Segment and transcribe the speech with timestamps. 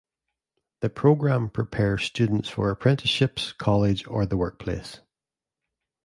[0.79, 4.99] The program prepares students for apprenticeships, college or the workplace.